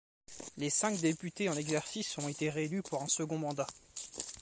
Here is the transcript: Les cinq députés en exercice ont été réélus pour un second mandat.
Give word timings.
Les 0.57 0.71
cinq 0.71 0.97
députés 0.97 1.47
en 1.47 1.55
exercice 1.55 2.17
ont 2.17 2.27
été 2.27 2.49
réélus 2.49 2.81
pour 2.81 3.03
un 3.03 3.07
second 3.07 3.37
mandat. 3.37 3.67